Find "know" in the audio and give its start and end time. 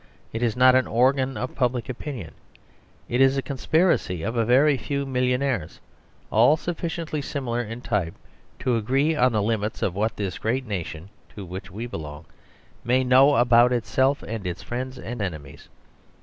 13.03-13.35